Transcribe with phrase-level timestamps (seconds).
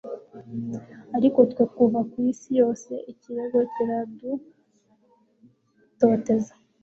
[1.17, 6.53] Ariko twe kuva kwisi yose ikirego kiradutoteza